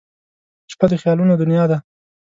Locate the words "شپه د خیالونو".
0.71-1.33